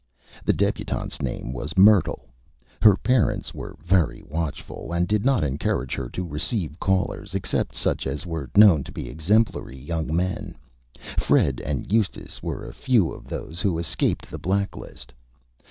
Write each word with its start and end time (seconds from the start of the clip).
The 0.43 0.51
Debutante's 0.53 1.21
name 1.21 1.53
was 1.53 1.77
Myrtle. 1.77 2.27
Her 2.81 2.95
Parents 2.97 3.53
were 3.53 3.75
very 3.85 4.23
Watchful, 4.23 4.91
and 4.91 5.07
did 5.07 5.23
not 5.23 5.43
encourage 5.43 5.93
her 5.93 6.09
to 6.09 6.27
receive 6.27 6.79
Callers, 6.79 7.35
except 7.35 7.75
such 7.75 8.07
as 8.07 8.25
were 8.25 8.49
known 8.55 8.83
to 8.85 8.91
be 8.91 9.07
Exemplary 9.09 9.77
Young 9.77 10.15
Men. 10.15 10.57
Fred 11.19 11.61
and 11.63 11.93
Eustace 11.93 12.41
were 12.41 12.65
a 12.65 12.73
few 12.73 13.11
of 13.11 13.27
those 13.27 13.61
who 13.61 13.77
escaped 13.77 14.31
the 14.31 14.39
Black 14.39 14.75
List. 14.75 15.13